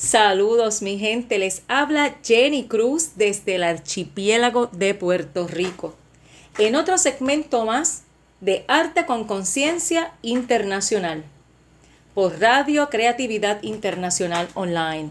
[0.00, 5.92] Saludos mi gente, les habla Jenny Cruz desde el archipiélago de Puerto Rico.
[6.56, 8.04] En otro segmento más
[8.40, 11.24] de Arte con Conciencia Internacional
[12.14, 15.10] por Radio Creatividad Internacional Online.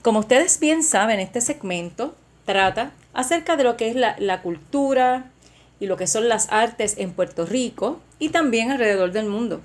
[0.00, 2.16] Como ustedes bien saben, este segmento
[2.46, 5.30] trata acerca de lo que es la, cultura
[5.78, 9.60] y lo que son las artes en Puerto Rico y también alrededor del mundo,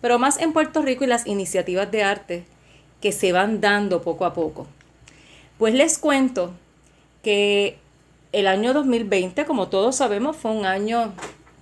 [0.00, 2.44] pero más en Puerto Rico y las iniciativas de arte
[3.06, 4.66] que se van dando poco a poco.
[5.58, 6.50] Pues les cuento
[7.22, 7.78] que
[8.32, 11.12] el año 2020, como todos sabemos, fue un año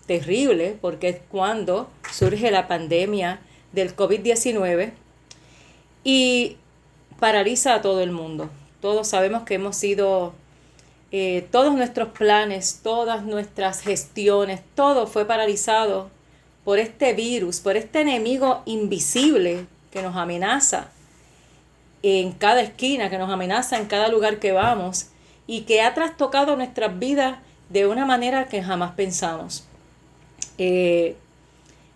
[0.06, 3.40] terrible porque es cuando surge la pandemia
[3.72, 4.92] del COVID-19
[6.02, 6.56] y
[7.20, 8.48] paraliza a todo el mundo.
[8.80, 10.32] Todos sabemos que hemos sido,
[11.12, 16.08] eh, todos nuestros planes, todas nuestras gestiones, todo fue paralizado
[16.64, 20.88] por este virus, por este enemigo invisible que nos amenaza
[22.04, 25.08] en cada esquina, que nos amenaza en cada lugar que vamos
[25.46, 27.38] y que ha trastocado nuestras vidas
[27.70, 29.66] de una manera que jamás pensamos.
[30.58, 31.16] Eh,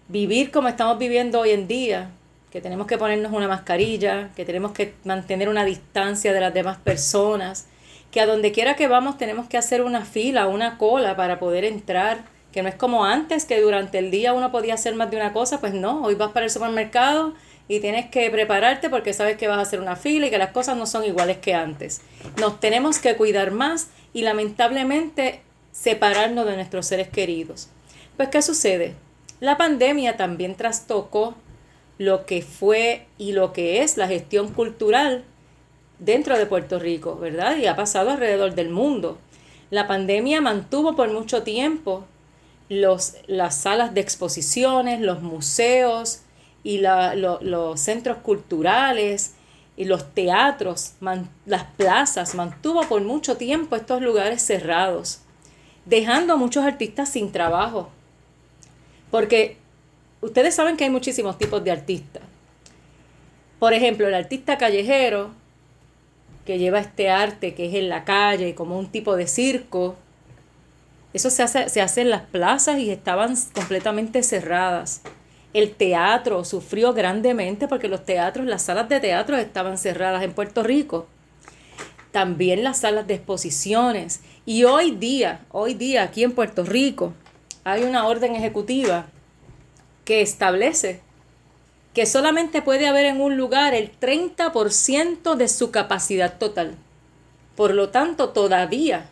[0.08, 2.10] vivir como estamos viviendo hoy en día,
[2.50, 6.78] que tenemos que ponernos una mascarilla, que tenemos que mantener una distancia de las demás
[6.78, 7.66] personas,
[8.10, 11.66] que a donde quiera que vamos tenemos que hacer una fila, una cola para poder
[11.66, 15.18] entrar, que no es como antes, que durante el día uno podía hacer más de
[15.18, 17.34] una cosa, pues no, hoy vas para el supermercado
[17.68, 20.52] y tienes que prepararte porque sabes que vas a hacer una fila y que las
[20.52, 22.00] cosas no son iguales que antes.
[22.40, 27.68] Nos tenemos que cuidar más y lamentablemente separarnos de nuestros seres queridos.
[28.16, 28.94] Pues ¿qué sucede?
[29.40, 31.34] La pandemia también trastocó
[31.98, 35.24] lo que fue y lo que es la gestión cultural
[35.98, 37.56] dentro de Puerto Rico, ¿verdad?
[37.58, 39.18] Y ha pasado alrededor del mundo.
[39.70, 42.06] La pandemia mantuvo por mucho tiempo
[42.68, 46.22] los, las salas de exposiciones, los museos,
[46.68, 49.32] y los centros culturales
[49.78, 50.92] y los teatros,
[51.46, 55.22] las plazas, mantuvo por mucho tiempo estos lugares cerrados,
[55.86, 57.88] dejando a muchos artistas sin trabajo.
[59.10, 59.56] Porque
[60.20, 62.22] ustedes saben que hay muchísimos tipos de artistas.
[63.58, 65.30] Por ejemplo, el artista callejero,
[66.44, 69.96] que lleva este arte que es en la calle, como un tipo de circo,
[71.14, 75.00] eso se hace, se hace en las plazas y estaban completamente cerradas.
[75.58, 80.62] El teatro sufrió grandemente porque los teatros, las salas de teatro estaban cerradas en Puerto
[80.62, 81.08] Rico.
[82.12, 84.20] También las salas de exposiciones.
[84.46, 87.12] Y hoy día, hoy día aquí en Puerto Rico,
[87.64, 89.06] hay una orden ejecutiva
[90.04, 91.00] que establece
[91.92, 96.76] que solamente puede haber en un lugar el 30% de su capacidad total.
[97.56, 99.10] Por lo tanto, todavía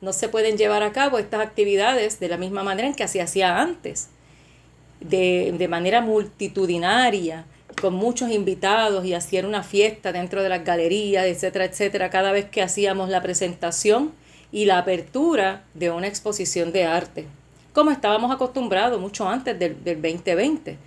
[0.00, 3.20] no se pueden llevar a cabo estas actividades de la misma manera en que se
[3.20, 4.10] hacía antes
[5.00, 7.44] de, manera multitudinaria,
[7.80, 12.46] con muchos invitados y hacían una fiesta dentro de las galerías, etcétera, etcétera, cada vez
[12.46, 14.12] que hacíamos la presentación
[14.50, 17.26] y la apertura de una exposición de arte,
[17.72, 20.78] como estábamos acostumbrados mucho antes del, del 2020,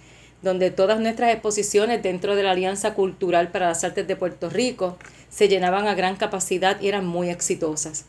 [0.41, 4.97] donde todas nuestras exposiciones dentro de la Alianza Cultural para las Artes de Puerto Rico
[5.29, 8.05] se llenaban a gran capacidad y eran muy exitosas.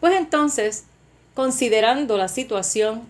[0.00, 0.84] Pues entonces,
[1.34, 3.02] considerando la situación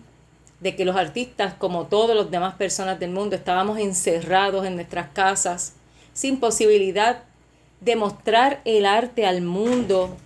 [0.59, 5.09] de que los artistas, como todas las demás personas del mundo, estábamos encerrados en nuestras
[5.09, 5.73] casas,
[6.13, 7.23] sin posibilidad
[7.79, 10.17] de mostrar el arte al mundo,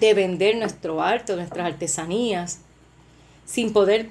[0.00, 2.60] de vender nuestro arte, nuestras artesanías,
[3.44, 4.10] sin poder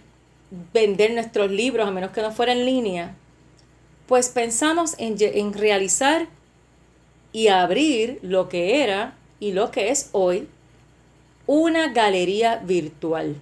[0.73, 3.15] vender nuestros libros a menos que no fuera en línea,
[4.07, 6.27] pues pensamos en, en realizar
[7.33, 10.47] y abrir lo que era y lo que es hoy
[11.45, 13.35] una galería virtual.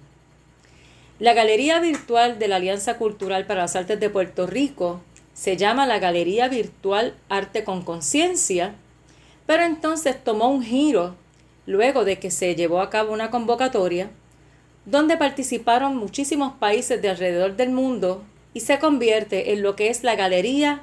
[1.18, 5.00] La Galería Virtual de la Alianza Cultural para las Artes de Puerto Rico
[5.32, 8.74] se llama la Galería Virtual Arte con Conciencia,
[9.46, 11.16] pero entonces tomó un giro
[11.64, 14.10] luego de que se llevó a cabo una convocatoria
[14.84, 18.22] donde participaron muchísimos países de alrededor del mundo
[18.52, 20.82] y se convierte en lo que es la Galería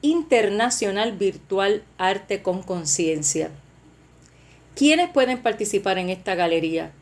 [0.00, 3.50] Internacional Virtual Arte con Conciencia.
[4.76, 6.92] ¿Quiénes pueden participar en esta galería?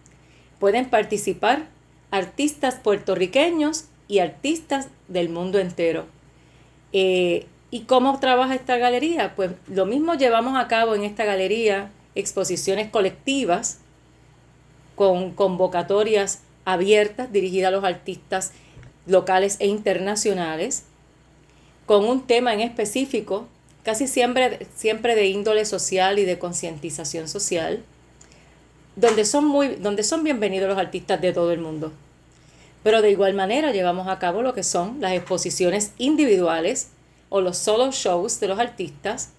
[0.59, 1.74] Pueden participar
[2.15, 6.07] artistas puertorriqueños y artistas del mundo entero.
[6.93, 9.35] Eh, ¿Y cómo trabaja esta galería?
[9.35, 13.81] Pues lo mismo llevamos a cabo en esta galería, exposiciones colectivas
[14.95, 18.53] con convocatorias abiertas dirigidas a los artistas
[19.07, 20.85] locales e internacionales,
[21.85, 23.49] con un tema en específico,
[23.83, 27.83] casi siempre, siempre de índole social y de concientización social,
[28.95, 31.93] donde son, muy, donde son bienvenidos los artistas de todo el mundo.
[32.85, 36.91] Pero de igual manera llevamos a cabo lo que son las exposiciones individuales
[37.31, 39.31] o los solo shows de los artistas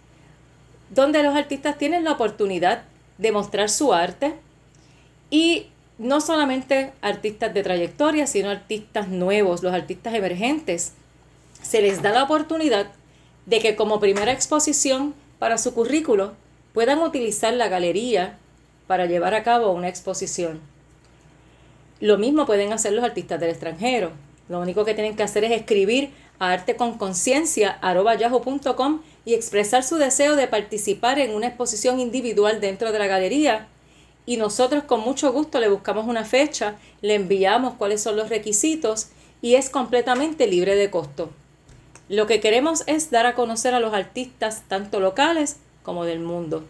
[0.89, 2.83] donde los artistas tienen la oportunidad
[3.17, 4.35] de mostrar su arte
[5.29, 10.93] y no solamente artistas de trayectoria, sino artistas nuevos, los artistas emergentes.
[11.61, 12.87] Se les da la oportunidad
[13.45, 16.33] de que como primera exposición para su currículo
[16.73, 18.37] puedan utilizar la galería
[18.87, 20.59] para llevar a cabo una exposición.
[21.99, 24.11] Lo mismo pueden hacer los artistas del extranjero.
[24.49, 30.47] Lo único que tienen que hacer es escribir a arteconconciencia.yahoo.com y expresar su deseo de
[30.47, 33.67] participar en una exposición individual dentro de la galería.
[34.25, 39.07] Y nosotros con mucho gusto le buscamos una fecha, le enviamos cuáles son los requisitos
[39.41, 41.29] y es completamente libre de costo.
[42.09, 46.63] Lo que queremos es dar a conocer a los artistas tanto locales como del mundo.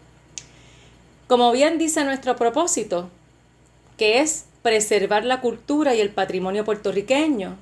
[1.26, 3.10] Como bien dice nuestro propósito,
[3.96, 7.56] que es preservar la cultura y el patrimonio puertorriqueño,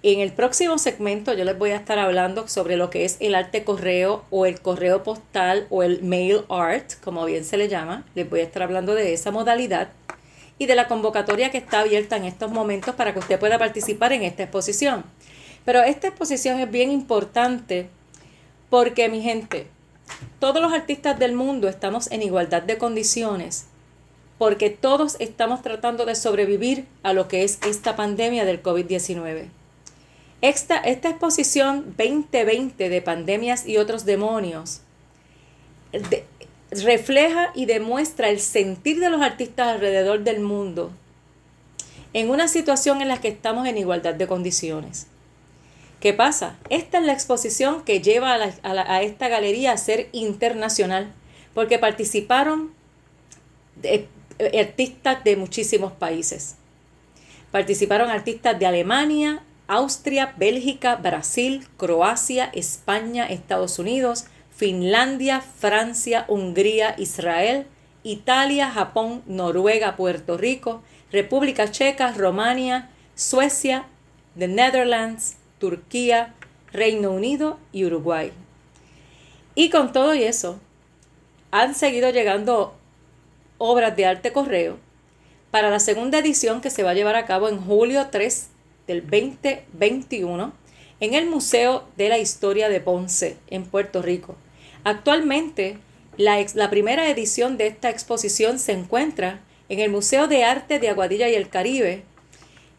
[0.06, 3.36] En el próximo segmento yo les voy a estar hablando sobre lo que es el
[3.36, 8.04] arte correo o el correo postal o el mail art, como bien se le llama.
[8.14, 9.94] Les voy a estar hablando de esa modalidad
[10.60, 14.12] y de la convocatoria que está abierta en estos momentos para que usted pueda participar
[14.12, 15.06] en esta exposición.
[15.64, 17.88] Pero esta exposición es bien importante
[18.70, 19.68] porque, mi gente,
[20.40, 23.68] todos los artistas del mundo estamos en igualdad de condiciones
[24.38, 29.63] porque todos estamos tratando de sobrevivir a lo que es esta pandemia del COVID-19.
[30.44, 34.82] Esta, esta exposición 2020 de pandemias y otros demonios
[36.70, 40.92] refleja y demuestra el sentir de los artistas alrededor del mundo
[42.12, 45.08] en una situación en la que estamos en igualdad de condiciones.
[46.02, 46.58] ¿Qué pasa?
[46.70, 51.14] Esta es la exposición que lleva a, esta galería a ser internacional,
[51.54, 52.74] porque participaron
[53.82, 54.10] eh,
[54.60, 56.56] artistas de muchísimos países.
[57.50, 67.66] Participaron artistas de Alemania, Austria, Bélgica, Brasil, Croacia, España, Estados Unidos, Finlandia, Francia, Hungría, Israel,
[68.04, 73.86] Italia, Japón, Noruega, Puerto Rico, República Checa, Romania, Suecia,
[74.38, 76.34] The Netherlands, Turquía,
[76.72, 78.32] Reino Unido y Uruguay.
[79.56, 80.60] Y con todo eso,
[81.52, 82.76] han seguido llegando
[83.60, 84.78] obras de arte correo
[85.52, 88.50] para la segunda edición que se va a llevar a cabo en julio 3
[88.88, 90.54] del 2021
[91.00, 94.36] en el Museo de la Historia de Ponce, en Puerto Rico.
[94.84, 95.78] Actualmente,
[96.18, 100.90] la, la primera edición de esta exposición se encuentra en el Museo de Arte de
[100.90, 102.04] Aguadilla y el Caribe,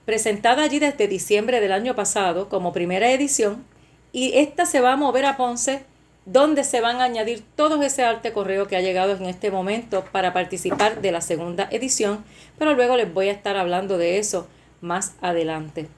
[0.05, 3.65] presentada allí desde diciembre del año pasado como primera edición,
[4.13, 5.83] y esta se va a mover a Ponce,
[6.27, 10.05] donde se van a añadir todo ese arte correo que ha llegado en este momento
[10.13, 12.25] para participar de la segunda edición,
[12.59, 14.49] pero luego les voy a estar hablando de eso
[14.85, 15.89] más adelante.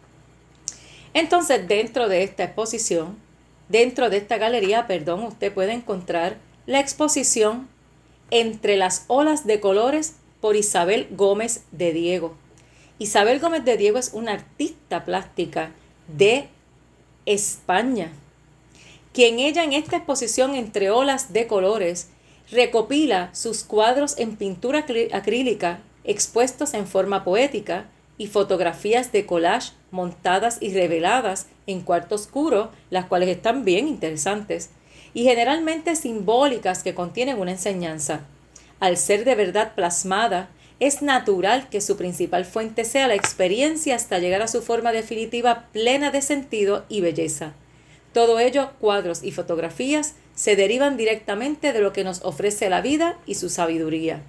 [1.13, 3.19] Entonces, dentro de esta exposición,
[3.69, 7.69] dentro de esta galería, perdón, usted puede encontrar la exposición
[8.33, 12.35] Entre las olas de colores por Isabel Gómez de Diego.
[12.99, 15.71] Isabel Gómez de Diego es una artista plástica
[16.09, 16.49] de
[17.25, 18.11] España
[19.17, 22.11] quien ella en esta exposición entre olas de colores
[22.51, 27.89] recopila sus cuadros en pintura acrílica expuestos en forma poética
[28.19, 34.71] y fotografías de collage montadas y reveladas en cuarto oscuro, las cuales están bien interesantes,
[35.15, 38.21] y generalmente simbólicas que contienen una enseñanza.
[38.81, 44.19] Al ser de verdad plasmada, es natural que su principal fuente sea la experiencia hasta
[44.19, 47.55] llegar a su forma definitiva plena de sentido y belleza.
[48.13, 53.19] Todo ello, cuadros y fotografías, se derivan directamente de lo que nos ofrece la vida
[53.25, 54.23] y su sabiduría.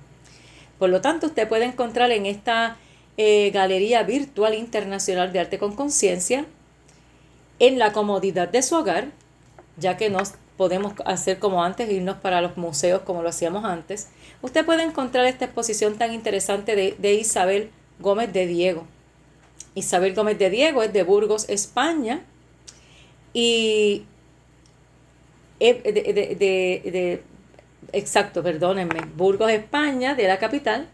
[0.79, 2.77] Por lo tanto, usted puede encontrar en esta
[3.17, 6.45] eh, Galería Virtual Internacional de Arte con Conciencia,
[7.59, 9.09] en la comodidad de su hogar,
[9.77, 10.19] ya que no
[10.57, 14.09] podemos hacer como antes, irnos para los museos como lo hacíamos antes,
[14.41, 18.85] usted puede encontrar esta exposición tan interesante de, Isabel Gómez de Diego.
[19.75, 22.21] Isabel Gómez de Diego es de Burgos, España,
[23.33, 24.05] y
[25.59, 25.73] de,
[26.39, 27.23] de,
[27.93, 30.87] exacto, perdónenme, Burgos, España, de la capital.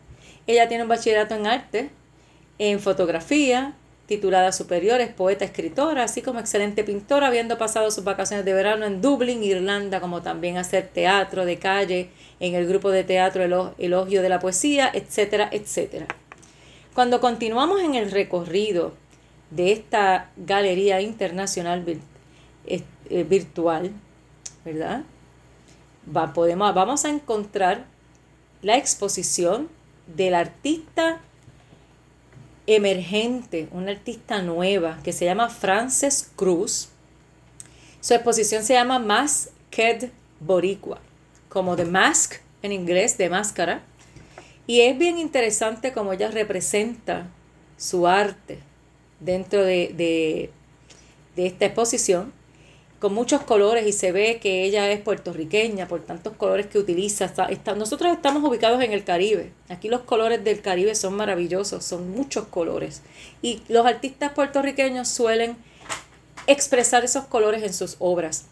[0.48, 1.90] Ella tiene un bachillerato en arte,
[2.60, 3.74] en fotografía,
[4.06, 8.86] titulada superior, es poeta, escritora, así como excelente pintora, habiendo pasado sus vacaciones de verano
[8.86, 14.22] en Dublín, Irlanda, como también hacer teatro de calle en el grupo de teatro Elogio
[14.22, 16.08] de la Poesía, etcétera, etcétera.
[16.94, 18.94] Cuando continuamos en el recorrido
[19.50, 21.84] de esta galería internacional
[22.66, 23.92] eh, virtual,
[24.64, 25.04] ¿verdad?
[26.16, 27.86] Va, podemos, vamos a encontrar
[28.62, 29.70] la exposición
[30.08, 31.20] del artista
[32.68, 36.90] emergente, una artista nueva que se llama Frances Cruz.
[38.02, 41.00] Su exposición se llama Masked Boricua,
[41.50, 43.84] como The Mask en inglés, de máscara.
[44.68, 47.28] Y es bien interesante como ella representa
[47.78, 48.60] su arte
[49.20, 50.50] dentro de,
[51.36, 52.32] de esta exposición
[53.04, 57.34] con muchos colores y se ve que ella es puertorriqueña por tantos colores que utiliza.
[57.76, 59.52] nosotros estamos ubicados en el Caribe.
[59.68, 63.02] Aquí los colores del Caribe son maravillosos, son muchos colores.
[63.42, 65.58] Y los artistas puertorriqueños suelen
[66.48, 68.46] expresar esos colores en sus obras.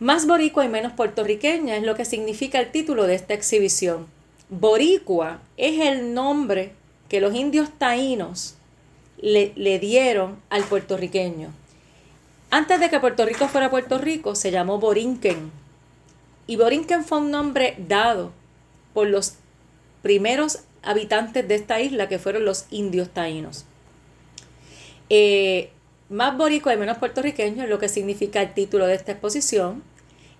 [0.00, 4.06] Más boricua y menos puertorriqueña es lo que significa el título de esta exhibición.
[4.50, 6.72] Boricua es el nombre
[7.08, 8.56] que los indios taínos
[9.16, 11.54] le dieron al puertorriqueño.
[12.50, 15.50] Antes de que Puerto Rico fuera Puerto Rico, se llamó Borinquen.
[16.46, 18.32] Y Borinquen fue un nombre dado
[18.94, 19.34] por los
[20.02, 23.64] primeros habitantes de esta isla, que fueron los indios taínos.
[25.10, 25.70] Eh,
[26.08, 29.82] más boricua y menos puertorriqueño es lo que significa el título de esta exposición.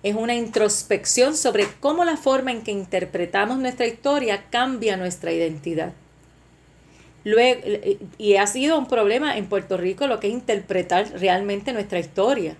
[0.01, 5.93] Es una introspección sobre cómo la forma en que interpretamos nuestra historia cambia nuestra identidad.
[7.27, 7.59] Luego,
[8.17, 12.55] y ha sido un problema en Puerto Rico lo que es interpretar realmente nuestra historia,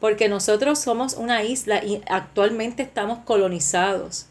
[0.00, 4.26] porque nosotros somos una isla y actualmente estamos colonizados.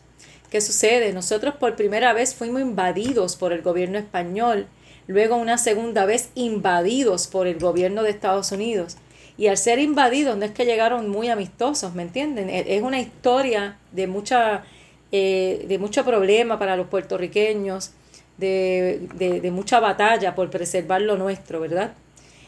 [0.50, 1.14] ¿Qué sucede?
[1.14, 4.68] Nosotros por primera vez fuimos invadidos por el gobierno español,
[5.08, 8.98] luego una segunda vez invadidos por el gobierno de Estados Unidos.
[9.38, 12.50] Y al ser invadidos no es que llegaron muy amistosos, ¿me entienden?
[12.50, 14.66] E, es una historia de mucha,
[15.14, 17.94] eh, de mucho problema para los puertorriqueños
[18.40, 21.94] de, mucha batalla por preservar lo nuestro, ¿verdad?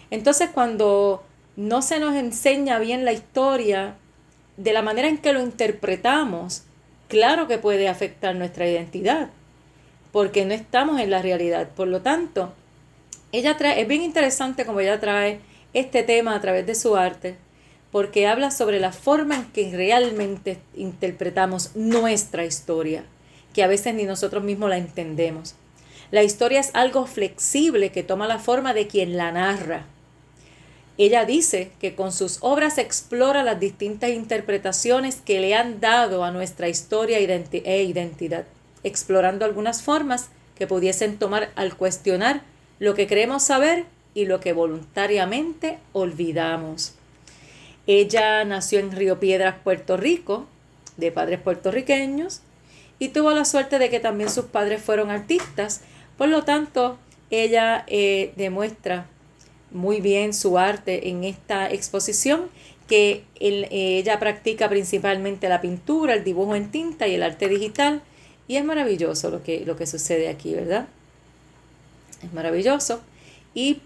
[0.10, 1.24] Entonces cuando
[1.56, 3.96] no se nos enseña bien la historia,
[4.58, 6.64] de la manera en que lo interpretamos,
[7.08, 9.30] claro que puede afectar nuestra identidad,
[10.12, 11.70] porque no estamos en la realidad.
[11.76, 12.54] Por lo tanto,
[13.32, 15.40] ella trae, es bien interesante como ella trae
[15.74, 17.36] este tema a través de su arte,
[17.92, 23.04] porque habla sobre la forma en que realmente interpretamos nuestra historia,
[23.54, 25.56] que a veces ni nosotros mismos la entendemos.
[26.12, 29.86] La historia es algo flexible que toma la forma de quien la narra.
[30.98, 36.32] Ella dice que con sus obras explora las distintas interpretaciones que le han dado a
[36.32, 38.46] nuestra historia e identidad,
[38.84, 42.42] explorando algunas formas que pudiesen tomar al cuestionar
[42.78, 46.94] lo que creemos saber y lo que voluntariamente olvidamos.
[47.88, 50.46] Ella nació en Río Piedras, Puerto Rico,
[50.98, 52.42] de padres puertorriqueños,
[53.00, 55.82] y tuvo la suerte de que también sus padres fueron artistas
[56.18, 56.98] por lo tanto,
[57.30, 59.08] ella eh, demuestra
[59.72, 62.50] muy bien su arte en esta exposición,
[62.88, 68.02] que eh, ella practica principalmente la pintura, el dibujo en tinta y el arte digital.
[68.48, 70.88] Y es maravilloso lo que, lo que sucede aquí, ¿verdad?
[72.22, 73.00] Es maravilloso.
[73.54, 73.80] Y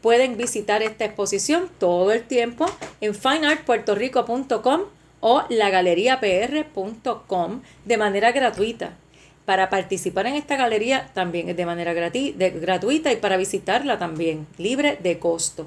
[0.00, 2.64] pueden visitar esta exposición todo el tiempo
[3.00, 4.82] en fineartpuertorico.com
[5.20, 8.96] o lagaleriapr.com de manera gratuita.
[9.44, 14.98] Para participar en esta galería también es de manera gratuita y para visitarla también, libre
[15.02, 15.66] de costo.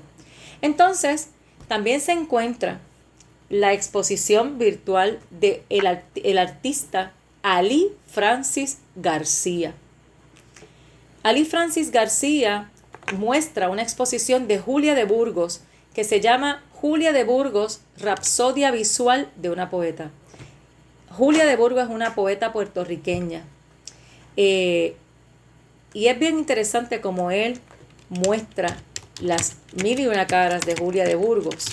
[0.62, 1.30] Entonces,
[1.68, 2.80] también se encuentra
[3.50, 7.14] la exposición virtual de el, artista
[7.44, 9.74] Ali Francis García.
[11.24, 12.72] Ali Francis García
[13.18, 15.62] muestra una exposición de Julia de Burgos
[15.94, 20.12] que se llama Julia de Burgos, Rapsodia Visual de una Poeta.
[21.10, 23.44] Julia de Burgos es una poeta puertorriqueña.
[24.38, 24.96] Eh,
[25.94, 27.60] y es bien interesante como él
[28.10, 28.78] muestra
[29.22, 31.66] las mil y una caras de Julia de Burgos,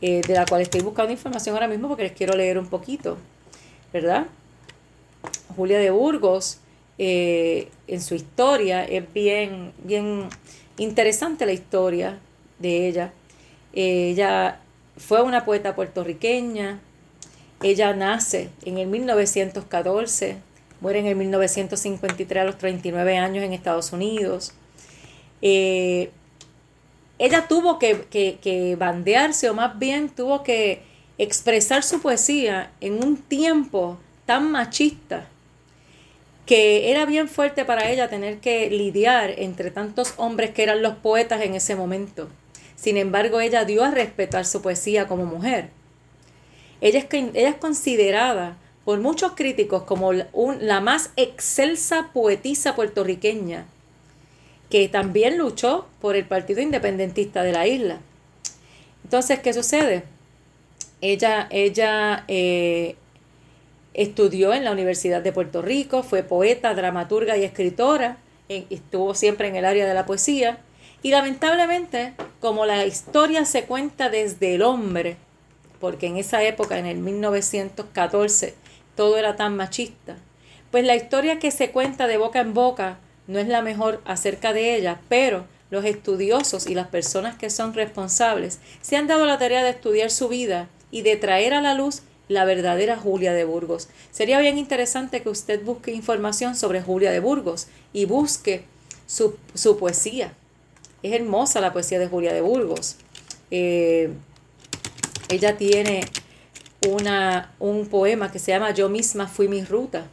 [0.00, 3.18] eh, de la cual estoy buscando información ahora mismo porque les quiero leer un poquito,
[3.92, 4.26] ¿verdad?
[5.56, 6.60] Julia de Burgos,
[6.96, 10.28] eh, en su historia, es bien, bien
[10.78, 12.18] interesante la historia
[12.58, 13.12] de ella.
[13.72, 14.60] ella
[14.96, 16.80] fue una poeta puertorriqueña,
[17.62, 20.38] ella nace en el 1914,
[20.80, 24.52] muere en el 1953 a los 39 años en Estados Unidos.
[25.42, 26.10] Eh,
[27.18, 30.82] ella tuvo que, que, bandearse, o más bien tuvo que
[31.18, 35.26] expresar su poesía en un tiempo tan machista
[36.46, 40.94] que era bien fuerte para ella tener que lidiar entre tantos hombres que eran los
[40.94, 42.28] poetas en ese momento.
[42.76, 45.70] Sin embargo, ella dio a respetar su poesía como mujer.
[46.80, 48.56] Ella es, ella es considerada
[48.88, 53.66] por muchos críticos como la más excelsa poetisa puertorriqueña,
[54.70, 57.98] que también luchó por el Partido Independentista de la isla.
[59.04, 60.04] Entonces, ¿qué sucede?
[61.02, 62.96] Ella, ella eh,
[63.92, 68.16] estudió en la Universidad de Puerto Rico, fue poeta, dramaturga y escritora,
[68.48, 70.60] estuvo siempre en el área de la poesía,
[71.02, 75.18] y lamentablemente, como la historia se cuenta desde el hombre,
[75.78, 78.54] porque en esa época, en el 1914,
[78.98, 80.16] todo era tan machista.
[80.72, 84.52] Pues la historia que se cuenta de boca en boca no es la mejor acerca
[84.52, 89.38] de ella, pero los estudiosos y las personas que son responsables se han dado la
[89.38, 93.44] tarea de estudiar su vida y de traer a la luz la verdadera Julia de
[93.44, 93.88] Burgos.
[94.10, 98.64] Sería bien interesante que usted busque información sobre Julia de Burgos y busque
[99.06, 99.38] su,
[99.78, 100.32] poesía.
[101.04, 102.96] Es hermosa la poesía de Julia de Burgos.
[103.52, 104.10] Eh,
[105.28, 106.00] ella tiene
[106.86, 110.06] una, un poema que se llama Yo misma fui mi ruta.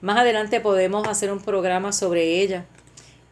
[0.00, 2.64] Más adelante podemos hacer un programa sobre ella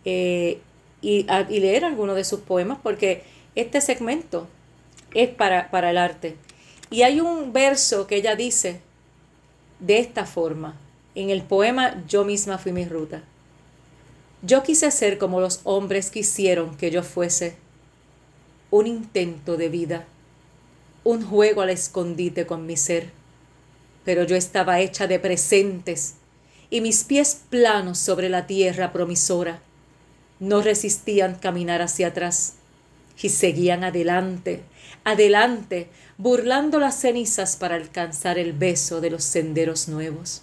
[0.04, 0.60] eh,
[1.02, 4.46] y, leer algunos de sus poemas porque este segmento
[5.14, 6.36] es para, para el arte.
[6.90, 8.80] Y hay un verso que ella dice
[9.80, 10.76] de esta forma,
[11.14, 13.22] en el poema Yo misma fui mi ruta.
[14.42, 17.56] Yo quise ser como los hombres quisieron que yo fuese,
[18.70, 20.06] un intento de vida
[21.04, 23.10] un juego al escondite con mi ser.
[24.04, 26.14] Pero yo estaba hecha de presentes
[26.70, 29.60] y mis pies planos sobre la tierra promisora
[30.40, 32.54] no resistían caminar hacia atrás
[33.22, 34.62] y seguían adelante,
[35.04, 40.42] adelante, burlando las cenizas para alcanzar el beso de los senderos nuevos.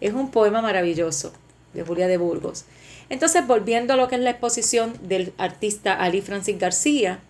[0.00, 1.32] Es un poema maravilloso
[1.72, 2.66] de Julia de Burgos.
[3.08, 7.20] Entonces, volviendo a lo que es la exposición del artista Ali Francis García,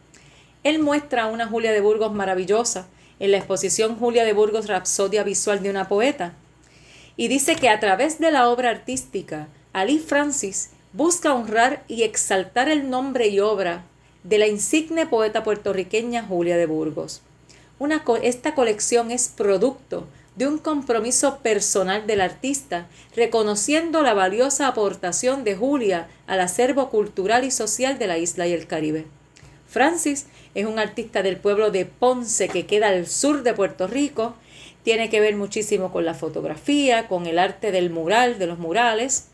[0.64, 2.86] él muestra una Julia de Burgos maravillosa
[3.18, 6.34] en la exposición Julia de Burgos Rapsodia Visual de una Poeta.
[7.16, 12.68] Y dice que a través de la obra artística, Ali Francis busca honrar y exaltar
[12.68, 13.84] el nombre y obra
[14.24, 17.22] de la insigne poeta puertorriqueña Julia de Burgos.
[18.22, 25.56] Esta colección es producto de un compromiso personal del artista, reconociendo la valiosa aportación de
[25.56, 29.06] Julia al acervo cultural y social de la isla y el Caribe.
[29.72, 34.34] Francis es un artista del pueblo de Ponce que queda al sur de Puerto Rico.
[34.82, 39.28] Tiene que ver muchísimo con la fotografía, con el arte del mural, de los murales.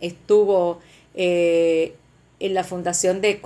[0.00, 0.80] Estuvo
[1.14, 1.94] eh,
[2.40, 3.40] en la fundación de,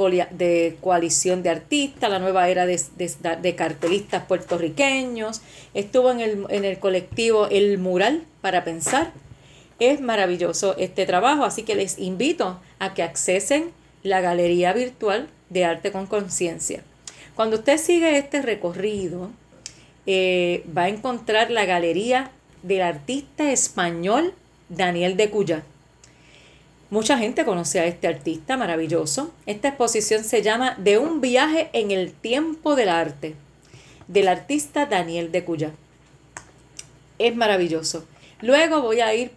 [0.80, 5.42] Coalición de Artistas, la nueva era de, cartelistas puertorriqueños.
[5.74, 9.12] Estuvo en el, en el colectivo El Mural para Pensar.
[9.80, 13.70] Es maravilloso este trabajo, así que les invito a que accesen
[14.02, 16.82] la galería virtual de arte con conciencia.
[17.34, 19.30] Cuando usted sigue este recorrido,
[20.06, 22.30] eh, va a encontrar la galería
[22.62, 24.34] del artista español
[24.68, 25.62] Daniel de Cuyá.
[26.90, 29.32] Mucha gente conoce a este artista maravilloso.
[29.46, 33.34] Esta exposición se llama De un viaje en el tiempo del arte,
[34.08, 35.70] del artista Daniel de Cuyá.
[37.18, 38.06] Es maravilloso.
[38.40, 39.30] Luego voy a ir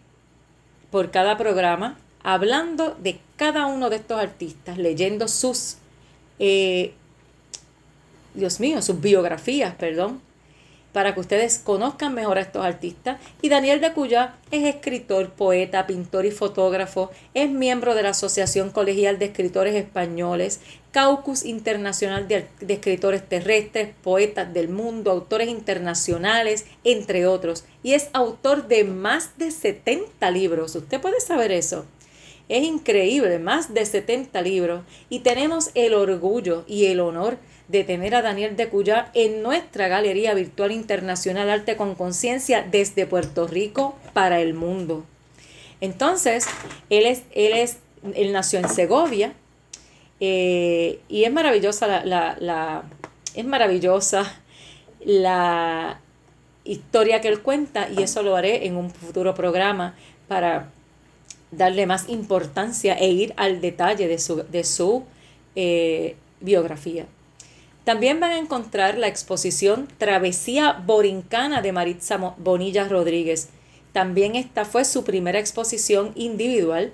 [0.89, 5.77] por cada programa hablando de cada uno de estos artistas, leyendo sus
[6.45, 6.91] eh,
[8.33, 10.21] Dios mío, sus biografías, perdón.
[10.91, 13.17] para que ustedes conozcan mejor a estos artistas.
[13.41, 18.71] Y Daniel de Cuyá es escritor, poeta, pintor y fotógrafo, es miembro de la Asociación
[18.71, 20.59] Colegial de Escritores Españoles,
[20.91, 27.63] Caucus Internacional de, Escritores Terrestres, Poetas del Mundo, autores internacionales, entre otros.
[27.83, 30.75] Y es autor de más de 70 libros.
[30.75, 31.85] ¿Usted puede saber eso?
[32.49, 34.83] Es increíble, más de 70 libros.
[35.09, 39.87] Y tenemos el orgullo y el honor de tener a Daniel de Cuyá en nuestra
[39.87, 45.05] Galería Virtual Internacional Arte con Conciencia desde Puerto Rico para el mundo.
[45.79, 46.45] Entonces,
[46.89, 47.77] él es, él es,
[48.15, 49.33] él nació en Segovia
[50.19, 52.83] eh, y es maravillosa la, la,
[53.33, 54.41] es maravillosa
[55.03, 55.99] la
[56.63, 59.95] historia que él cuenta y eso lo haré en un futuro programa
[60.27, 60.69] para
[61.57, 65.03] darle más importancia e ir al detalle de su, de su
[65.55, 67.05] eh, biografía.
[67.83, 73.49] También van a encontrar la exposición Travesía Borincana de Maritza Bonilla Rodríguez.
[73.91, 76.93] También esta fue su primera exposición individual.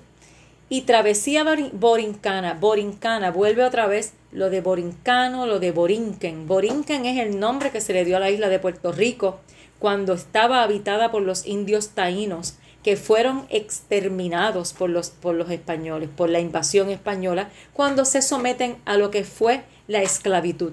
[0.68, 6.46] Y Travesía Borincana, Borincana, vuelve otra vez lo de Borincano, lo de Borinquen.
[6.46, 9.40] Borinquen es el nombre que se le dio a la isla de Puerto Rico
[9.78, 16.08] cuando estaba habitada por los indios taínos que fueron exterminados por los, por los españoles,
[16.14, 20.72] por la invasión española, cuando se someten a lo que fue la esclavitud.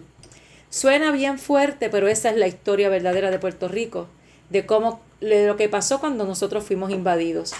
[0.69, 4.07] Suena bien fuerte, pero esa es la historia verdadera de Puerto Rico,
[4.49, 7.53] de cómo lo que pasó cuando nosotros fuimos invadidos.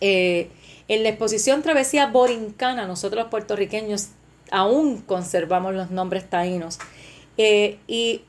[0.00, 0.50] Eh,
[0.88, 4.08] en la exposición Travesía Borincana, nosotros los puertorriqueños
[4.50, 6.78] aún conservamos los nombres taínos.
[7.38, 8.22] Eh, y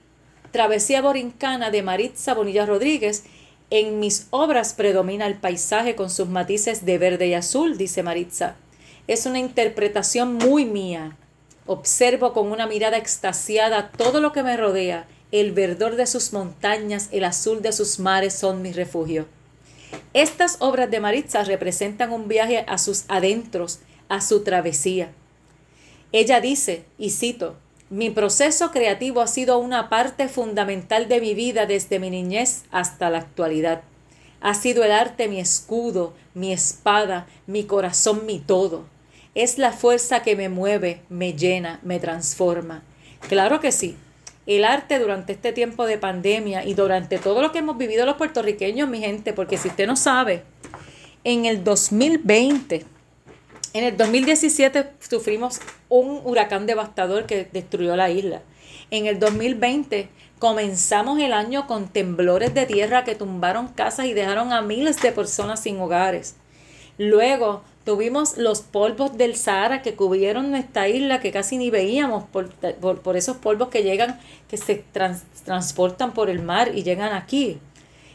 [0.51, 3.25] Travesía Borincana de Maritza Bonilla Rodríguez
[3.75, 8.55] en mis obras predomina el paisaje con sus matices de verde y azul, dice Maritza.
[9.07, 11.17] Es una interpretación muy mía.
[11.65, 15.07] Observo con una mirada extasiada todo lo que me rodea.
[15.31, 19.25] El verdor de sus montañas, el azul de sus mares son mi refugio.
[20.13, 25.11] Estas obras de Maritza representan un viaje a sus adentros, a su travesía.
[26.11, 27.55] Ella dice, y cito,
[27.93, 33.11] mi proceso creativo ha sido una parte fundamental de mi vida desde mi niñez hasta
[33.11, 33.83] la actualidad.
[34.41, 38.85] Ha sido el arte mi escudo, mi espada, mi corazón, mi todo.
[39.35, 42.81] Es la fuerza que me mueve, me llena, me transforma.
[43.29, 43.95] Claro que sí.
[44.47, 48.15] El arte durante este tiempo de pandemia y durante todo lo que hemos vivido los
[48.15, 50.41] puertorriqueños, mi gente, porque si usted no sabe,
[51.23, 52.85] en el 2020
[53.73, 55.59] en el 2017 sufrimos
[55.89, 58.41] un huracán devastador que destruyó la isla.
[58.91, 64.53] En el 2020 comenzamos el año con temblores de tierra que tumbaron casas y dejaron
[64.53, 66.35] a miles de personas sin hogares.
[66.99, 72.51] Luego tuvimos los polvos del Sahara que cubrieron nuestra isla que casi ni veíamos por,
[73.15, 74.83] esos polvos que llegan, que se
[75.43, 77.57] transportan por el mar y llegan aquí.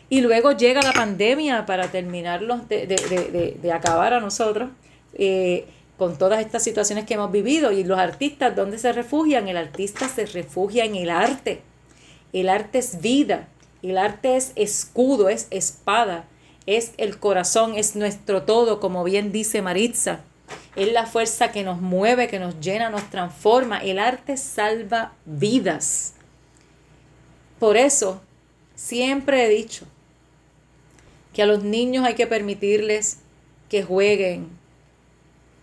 [0.09, 4.71] Y luego llega la pandemia para terminarlos de, de acabar a nosotros.
[5.15, 5.67] Eh,
[5.99, 7.73] con todas estas situaciones que hemos vivido.
[7.73, 9.49] Y los artistas, ¿dónde se refugian?
[9.49, 11.61] El artista se refugia en el arte.
[12.33, 13.49] El arte es vida,
[13.83, 16.27] el arte es escudo, es espada,
[16.67, 20.21] es el corazón, es nuestro todo, como bien dice Maritza.
[20.77, 23.79] Es la fuerza que nos mueve, que nos llena, nos transforma.
[23.79, 26.15] El arte salva vidas.
[27.59, 28.23] Por eso,
[28.75, 29.85] siempre he dicho
[31.33, 33.19] que a los niños hay que permitirles
[33.69, 34.58] que jueguen,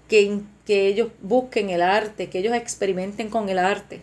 [0.07, 4.01] que, ellos busquen el arte, que ellos experimenten con el arte.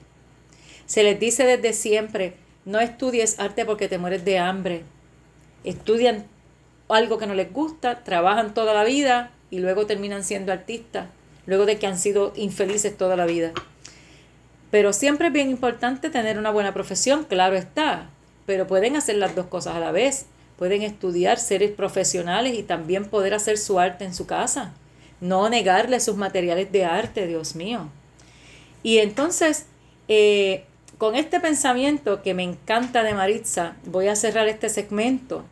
[0.87, 2.35] Se les dice desde siempre,
[2.65, 4.83] no estudies arte porque te mueres de hambre.
[5.65, 6.25] Estudian
[6.89, 11.09] algo que no les gusta, trabajan toda la vida y luego terminan siendo artistas,
[11.47, 13.53] luego de que han sido infelices toda la vida.
[14.71, 18.09] Pero siempre es bien importante tener una buena profesión, claro está,
[18.47, 20.27] pero pueden hacer las dos cosas a la vez.
[20.59, 24.73] Pueden estudiar, ser profesionales y también poder hacer su arte en su casa
[25.23, 27.89] no negarle sus materiales de arte, Dios mío.
[28.83, 29.67] Y entonces,
[30.09, 30.65] eh,
[30.99, 35.45] con este pensamiento que me encanta de Maritza, voy a cerrar este segmento